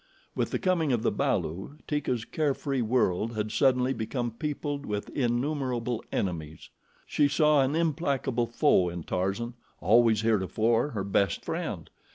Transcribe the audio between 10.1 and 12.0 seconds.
heretofore her best friend.